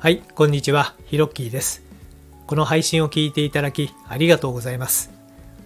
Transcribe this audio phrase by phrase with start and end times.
[0.00, 0.94] はい、こんにちは。
[1.06, 1.82] ヒロッキーです。
[2.46, 5.10] この配信を聞いていただきありがとうございます。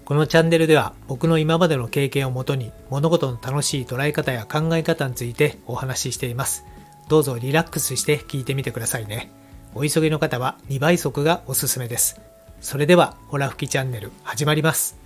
[0.06, 6.64] このチャンネルでは僕の今までの経験をもとに物事の楽しい捉え方や考え方についてお話ししています。
[7.10, 9.30] どうぞリラックスして聞いてみてくださいね。
[9.74, 12.18] お急ぎの方は2倍速がおすすめです。
[12.62, 14.96] それでは、ホラ吹きチャンネル始まります。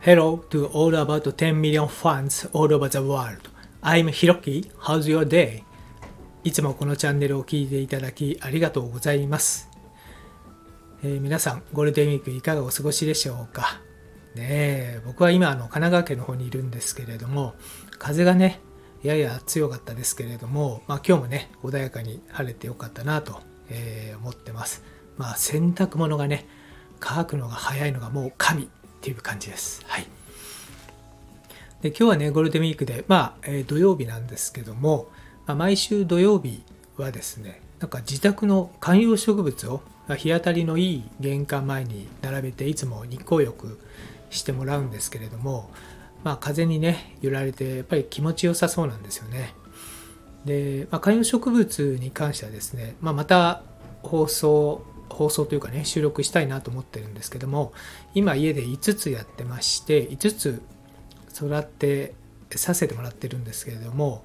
[0.00, 3.48] Hello to all about 10 million fans all over the world.
[3.80, 4.68] I'm Hiroki.
[4.80, 5.62] How's your day?
[6.44, 9.68] いつもこのチャンネルを聞いていただきありがとうございます。
[11.04, 13.80] えー皆さん、ゴールデンウィークいかがお過ごしでしょうか？
[14.34, 17.54] ね、僕は今、あの、神奈川県の方にいるんですけれども、
[17.98, 18.58] 風がね、
[19.04, 24.82] やや強かったですけれども、まあ今日もね、穏やかに晴れてよかったなと、えー思ってます。
[25.16, 26.48] まあ洗濯物がね、
[26.98, 28.66] 乾くのが早いのがもう神っ
[29.00, 29.82] ていう感じです。
[29.86, 30.08] はい。
[31.82, 35.08] で今日はね、ゴールデンウィークで、まあ、えー土曜日なんですけども、
[35.46, 36.62] 毎週土曜日
[36.96, 39.82] はですね、なんか自宅の観葉植物を
[40.16, 43.78] 日当たりのいい玄関前に並べて、いつも日光浴
[44.30, 45.70] してもらうんですけれども、
[46.24, 49.54] まあ、風にね、揺られて、やっぱり気持ちよさそうなんですよね。
[50.44, 53.62] で、まあ、観葉植物に関してはですね、まあ、また
[54.02, 57.72] 放送、放送というかね、収録したいなと思ってるんですけども、
[58.14, 60.62] 今家で5つやってまして、5つ
[61.34, 62.14] 育て
[62.54, 64.24] させてもらってるんですけれども、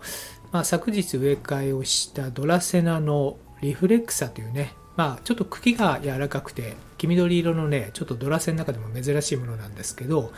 [0.51, 10.31] まあ、昨日植え替えをしたドラセナのリフレクサというね、まあ、ちょっと茎が柔らかくて黄緑色のねちょっとドラセの中でも珍しいものなんですけど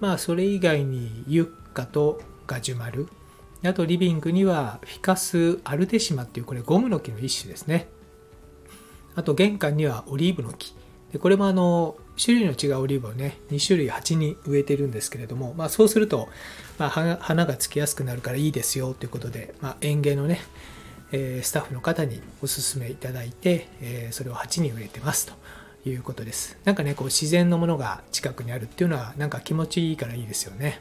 [0.00, 3.08] まあそれ以外にユッカとガジュマル
[3.62, 7.88] あとリビングにはフィカス・アルテシマっていうこれゴムの木の一種ですね。
[9.14, 10.74] あと玄関にはオリーブの木。
[11.12, 16.28] でこれもあの種類の違うオリーブをね2種類鉢に植えてるんですけれども、まあ、そうすると、
[16.78, 20.40] まあ、花がつきやすくなるからいいですよということで、まあ、園芸のね、
[21.12, 26.58] えースタッフの方にお勧めいただいて、えーそれを鉢に植えてますということです。
[26.64, 30.80] なんかねこう自然のものが近くにあるっていうのはなんか気持ちいいからいいですよね。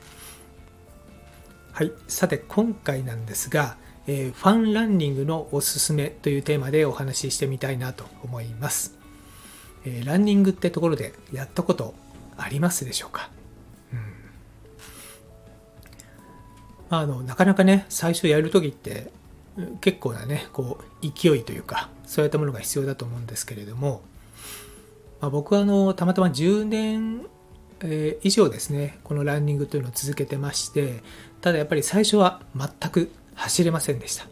[1.72, 1.92] はい。
[2.08, 3.78] さて今回なんですが、
[4.08, 8.99] えーファンランニングのおすすめというテーマでお話ししてみたいなと思います。
[9.90, 11.96] えーランニングってところでやったこと
[12.38, 13.30] ありますでしょうか、
[13.92, 13.96] う
[16.94, 16.98] ん。
[16.98, 19.12] あ、のなかなかね最初やるときって
[19.82, 24.02] 結構なねこう勢いというかそういったものが必要だと思うんですけれども、
[25.22, 27.26] まあ、僕はあのたまたま10年、
[28.24, 31.02] 以上ですねこのランニングというのを続けてまして
[31.42, 34.28] ただやっぱり最初は全く走れませんでした。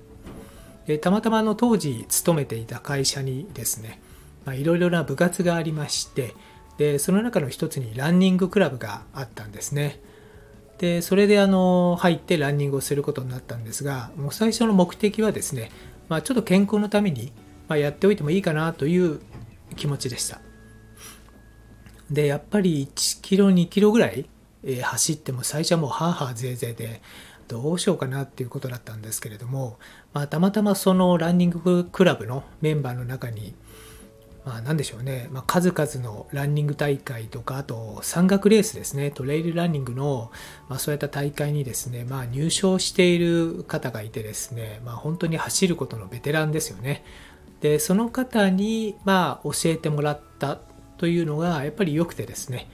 [0.85, 3.99] でたまたまの当時勤めていた会社にですね
[4.47, 6.33] まあいろいろな部活がありまして
[6.77, 9.99] でその中の一つにランニングクラブがあったんですね。
[10.77, 15.71] でそれであの入ってランニングをすることになったんですがもう最初の目的はですね、
[16.07, 17.33] まあ、ちょっと健康のために、
[17.67, 19.19] ま、やっておいてもいいかなという
[19.75, 20.39] 気持ちでした。
[22.09, 24.29] でやっぱり1キロ2キロぐらい、
[24.63, 27.01] え走っても最初はもうハーハーゼーゼーで
[27.49, 29.77] どうしようかなっていうことだったんですけれども、
[30.13, 33.55] まあ、たまたまそのランニングクラブのメンバーの中に
[34.47, 39.11] まあ、なんでしょうね、まあ、数々のランニング大会とかあと山岳レースですね。
[39.11, 40.31] トレイルランニングの、
[40.69, 47.03] まあ、そういった大会にですね、まあ、入賞している方がいてですね、まあ、本当に走ることのベテランですよね。
[47.59, 50.57] でその方に、まあ、教えてもらった
[50.97, 52.69] というのがやっぱり良くてですね。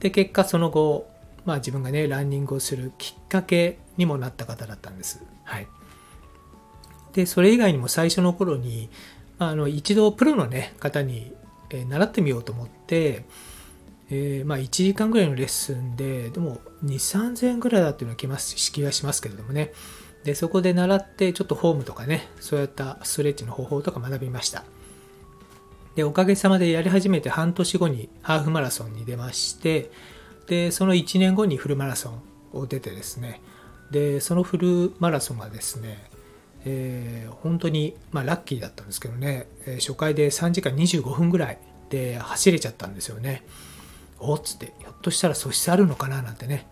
[0.00, 1.10] で結果その後、
[1.44, 5.22] まあ、自分がねランニングをするきっかけにもなった方だったんです。
[5.44, 5.66] はい。
[7.12, 8.88] でそれ以外にも最初の頃に
[9.38, 11.32] あの一度プロの、ね、方に、
[11.70, 13.24] え習ってみようと思って、
[14.10, 19.72] えーまあ、1時間ぐらいのレッスンででも2 3 0 0 0円ぐらいだっていうのは気ます気がしますけれどもね。
[20.24, 24.64] でそこで習ってちょっとフォームとかねそういったストレッチの方法とか学びました。
[25.94, 29.90] でおかげさまでやり始めて半年後にハーフマラソンに出まして
[30.46, 32.22] でその1年後にフルマラソン
[32.52, 33.40] を出てですね。
[33.90, 36.10] でそのフルマラソンがですね
[36.68, 43.44] えー本当に、まあ、ラッキーだったんですけどね、えー初回で3時間25分ぐらいで走れちゃったんですよね。
[44.18, 46.66] おっつって、ひょっとしたら素質あるのかななんてね、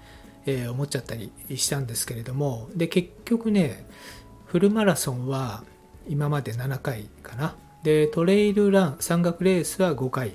[0.45, 3.87] えー思っちゃったりしたんですけれども、で、結局ね、
[4.47, 5.65] フルマラソンは
[6.09, 7.57] 今まで7回かな。
[7.83, 10.33] で、トレイルラン、山岳レースは5回。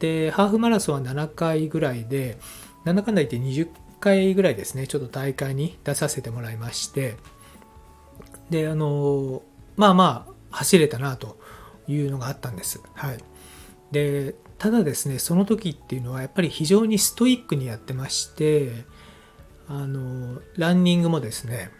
[0.00, 2.38] で、ハーフマラソンは7回ぐらいで、
[2.84, 3.68] なんだかんだ言って20
[4.00, 7.16] 回ぐらいですね、ちょっと大会に出させてもらいまして、
[8.52, 9.42] であの
[9.76, 11.40] まあまあ走れたなと
[11.88, 12.80] いうのがあったんです。
[12.94, 13.18] はい。
[13.90, 18.84] でただですねその時っていうのはやっぱり非常にストイックにやってまして
[19.68, 21.70] あのランニングもですね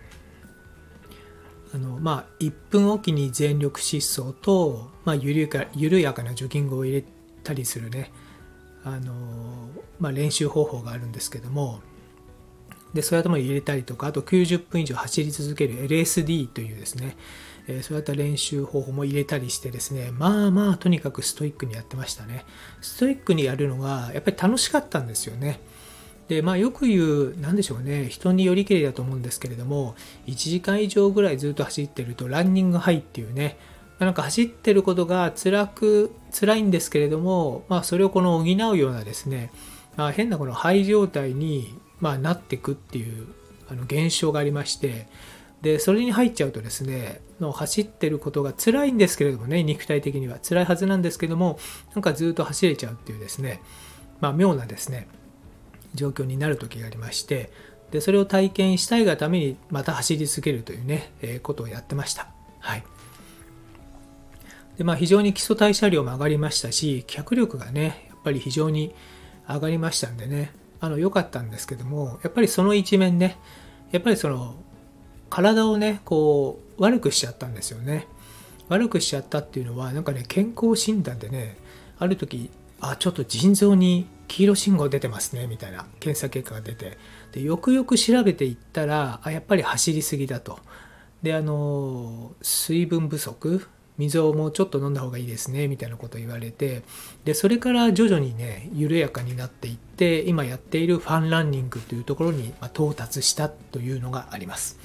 [1.74, 7.04] あのまあ、1分おきに全力疾走と、まあ、緩やか緩やかなジョギングを入れ
[7.42, 8.12] たりするね
[8.84, 9.14] あの、
[9.98, 11.80] まあ、練習方法があるんですけども
[12.94, 17.16] でそういったも入れたりとかあと90分以上走り続ける LSD というですね、
[17.66, 22.44] えー、そういった練習方法も入れたりしてですねまあまあとにかくストイックにやってましたね。
[22.80, 25.60] ストイックにやるのがやっぱり楽しかったんですよね。
[26.28, 29.96] でまあ、よく言う、なんでしょうね、人によりけりだと思うんですけれども、
[30.26, 33.58] 1時間以上ぐらいずっと走ってると、ランニングハイっていうね、
[33.98, 39.50] なんか走ってることが辛く、辛いんですけれども、まあ、それをこの補うようなですね、
[39.96, 43.26] あ、変なこの肺状態に、まあ、なっていくっていう
[43.68, 45.08] あの現象がありまして、
[45.60, 51.58] で、それに入っちゃうとですね、の走ってることが辛いんですけれどもね、肉体的には辛いはずなんですけども、
[51.94, 53.60] なんかずっと走れちゃうっていうですね、
[54.20, 55.08] まあ、妙なですね、
[55.94, 57.50] 状況になる時がありまして
[57.90, 62.28] でそれを体験したいがためにまた走り続けるというね、えー、ことをやってました。
[62.60, 62.84] はい
[64.78, 68.94] でまあ、非常に基礎代謝量も上がりましたし脚力がねやっぱり非常に
[69.48, 70.52] 上がりましたんでね。
[70.80, 73.38] あの良かったんですけどもやっぱりその一面ね
[73.92, 74.56] やっぱりその
[75.30, 78.08] 体をねこう悪くしちゃったんですよね。
[78.68, 81.56] 悪くしちゃったっていうのはなんかね健康診断でね
[81.98, 82.50] ある時
[82.80, 86.98] あちょっと腎臓に黄色信号出てますねみたいな検査結果が出て。
[87.32, 90.58] でよくよく調べていったらあやっぱり走りすぎだと。
[91.22, 93.66] であの水分不足
[94.02, 96.82] 水をもうちょっと飲んだ方がいいですねみたいなことを言われて
[97.24, 104.78] でそれから徐々にね緩やかになっていって今やっているファンランニングというところに到達したというのがあります。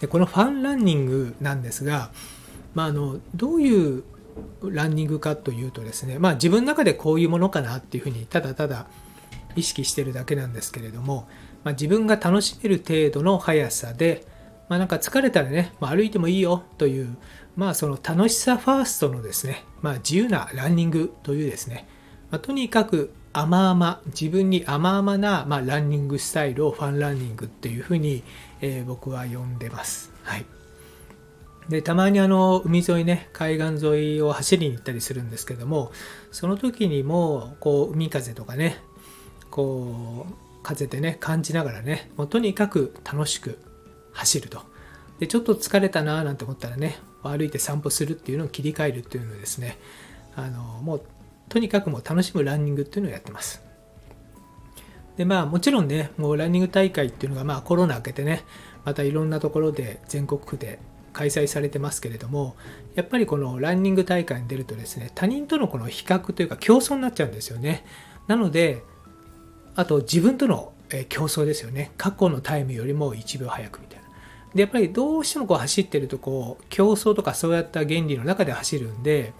[0.00, 2.10] でこのファンランニングなんですが、
[2.74, 4.04] まあ、あのどういう
[4.62, 8.86] ランニングかというとですねまあ自分の中でこういうものかなっていうふうにただただ
[9.56, 11.28] 意識してるだけなんですけれども、
[11.62, 14.24] まあ、自分が楽しめる程度の速さで、
[14.68, 17.16] まあ、なんか疲れたらね、まあ、歩いてもいいよという、
[17.56, 21.86] まあ、その楽しさファーストのですね、まあ、自由なランニングというですね、
[22.30, 28.22] まあ、とにかく甘々自分に甘々な、まあ、ランニングスタイルをファンランニングっていうふうに、
[28.60, 30.12] えー、僕は呼んでます。
[30.22, 30.46] はい
[31.68, 35.92] でたまにあの海沿いね海岸沿いを走りに行ったりするんですけども
[36.30, 38.76] その時にもこう海風とかね
[39.50, 43.58] こう風でね感じながらねもうとにかく楽しく
[44.12, 44.60] 走ると
[45.18, 49.78] でちょっと疲れたなーなんて思ったらね歩いて散歩するっていうのを切り替えるっていうのをですね。
[50.36, 51.02] あのもう
[51.48, 53.62] とにかくもう楽しむランニングっていうのをやってます。
[55.16, 58.42] でまあもちろんねもうランニング大会っていうのがまあコロナ明けてね
[58.84, 60.80] またいろんなところで全国区で
[61.12, 62.56] 開催されてますけれども
[62.96, 67.84] やっぱりこのランニング大会に出るとですね他人とのこの比較というか競争になっちゃうんですよね。
[68.26, 68.82] なので
[69.76, 70.72] あと自分との
[71.08, 71.92] 競争ですよね。
[71.96, 73.93] 過去のタイムよりも1秒早くみたいな。
[74.54, 79.32] でやっぱりどうしてもこう走ってるとこう競争とかそうやった原理の中で走るんで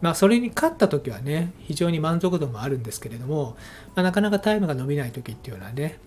[0.00, 3.56] まあそれに勝った時はね非常に満足度もあるんですけれども、
[3.94, 5.98] まあ、なかなかタイムが伸びない時っていうのはね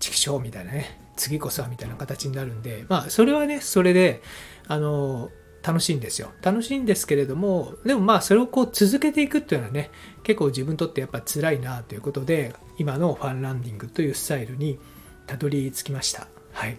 [0.00, 4.22] 畜生みたいなね次こそはみたいな形になるんでまあそれはねそれで
[4.66, 5.30] あの
[5.62, 6.32] 楽しいんですよ。
[6.42, 9.90] 楽しいんですけれどもでもまあそれをこう続けていくっていうのはね
[10.22, 14.78] 結構自分にとってやっぱ辛いなということで今のファンランディングというスタイルに
[15.26, 16.28] たどり着きました。
[16.52, 16.78] はい。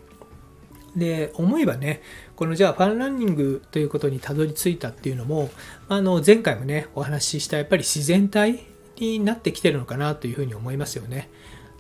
[0.96, 2.02] で思えばね
[2.36, 5.50] このじゃあファンランニングということにたどり着いたっていうのも
[5.88, 8.66] あの前回もねお話ししたやっぱり自然体
[9.00, 11.30] になってきてるのかなというふうに思いますよね。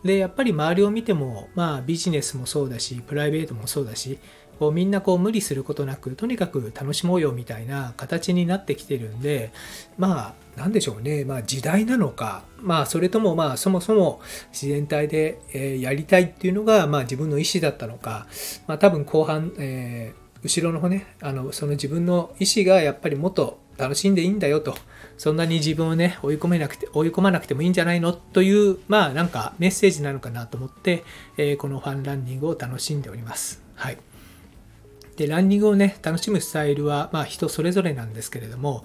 [0.03, 4.17] でやっぱり周りを見てもまあビジネスもそうだしプライベートもそうだし
[4.61, 9.51] こうみんなこう無理することなくとにかく楽しもうよみたいな形になってきてるんで
[9.97, 18.27] まあ何でしょうねまあ時代なのかまあそれともまあそもそも自然体で、えやりたいっていうのがまあ自分の意思だったのか
[18.67, 24.75] まあ多分後半、えー、後ろの方ねあのその自分の意思がやっぱりもっと楽しんでいいんだよと
[25.17, 31.03] そんなに自分をね、追い込めなくて、追い込まなくてもいいんじゃないのという、まあなんかメッセージなのかなと思って、
[31.37, 33.61] えー、このファンランニングを楽しんでおります。
[33.75, 33.99] はい。
[35.17, 38.83] で、ランニングをね、楽しむスタイルは、まあ人それぞれなんですけれども、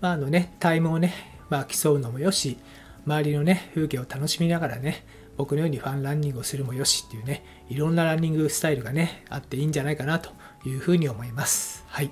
[0.00, 1.14] まああのね、タイムをね、
[1.50, 2.58] まあ競うのもよし、
[3.06, 5.04] 周りのね、風景を楽しみながらね、
[5.36, 10.30] 僕のようにファンランニングをするもよしっていうね、いろんなランニングスタイルがね、あっていいんじゃないかなと
[10.66, 11.84] いうふうに思います。
[11.88, 12.10] はい。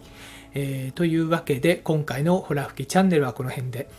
[0.59, 3.91] えー、というわけで今回のホラ吹きチャンネルはこの辺で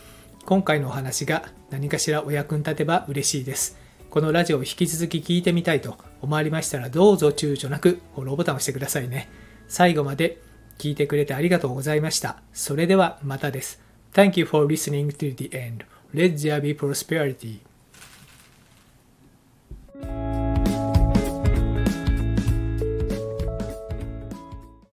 [0.43, 3.77] 今回のお話が何かしらお役に立てば嬉しいです
[4.17, 9.29] このラジオを引き続き聞いてみたいと思われましたらどうぞ躊躇なくフォローボタンを押してくださいね
[9.67, 10.41] 最後まで
[10.79, 13.79] 聞いてくれてありがとうございましたそれではまたです
[14.13, 15.85] Thank you for listening to the end.
[16.15, 17.66] Let there be prosperity.